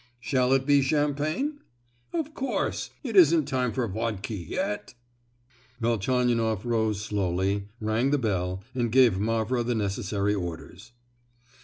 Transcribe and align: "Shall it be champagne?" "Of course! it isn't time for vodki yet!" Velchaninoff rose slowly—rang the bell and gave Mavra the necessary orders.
"Shall 0.19 0.51
it 0.53 0.65
be 0.65 0.81
champagne?" 0.81 1.59
"Of 2.11 2.33
course! 2.33 2.89
it 3.03 3.15
isn't 3.15 3.45
time 3.45 3.71
for 3.71 3.87
vodki 3.87 4.47
yet!" 4.49 4.95
Velchaninoff 5.79 6.65
rose 6.65 6.99
slowly—rang 7.03 8.09
the 8.09 8.17
bell 8.17 8.63
and 8.73 8.91
gave 8.91 9.19
Mavra 9.19 9.61
the 9.61 9.75
necessary 9.75 10.33
orders. 10.33 10.93